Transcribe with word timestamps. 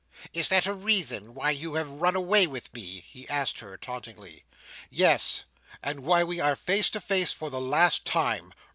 "Is 0.33 0.49
that 0.49 0.65
a 0.65 0.73
reason 0.73 1.35
why 1.35 1.51
you 1.51 1.75
have 1.75 1.91
run 1.91 2.15
away 2.15 2.47
with 2.47 2.73
me?" 2.73 3.05
he 3.07 3.29
asked 3.29 3.59
her, 3.59 3.77
tauntingly. 3.77 4.45
"Yes, 4.89 5.43
and 5.83 5.99
why 5.99 6.23
we 6.23 6.39
are 6.39 6.55
face 6.55 6.89
to 6.89 6.99
face 6.99 7.33
for 7.33 7.51
the 7.51 7.61
last 7.61 8.03
time. 8.03 8.51